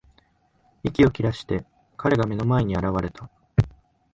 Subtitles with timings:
[0.81, 1.63] 息を切らして、
[1.95, 3.29] 彼が目の前に現れた。